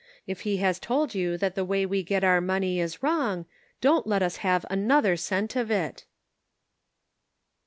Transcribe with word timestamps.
If 0.25 0.39
he 0.41 0.57
has 0.57 0.79
told 0.79 1.13
you 1.13 1.37
that 1.37 1.53
the 1.53 1.63
way 1.63 1.85
we 1.85 2.01
get 2.01 2.23
our 2.23 2.41
money 2.41 2.79
is 2.79 3.03
wrong, 3.03 3.45
don't 3.81 4.07
let 4.07 4.23
us 4.23 4.37
have 4.37 4.65
another 4.67 5.15
cent 5.15 5.55
of 5.55 5.69
it." 5.69 6.05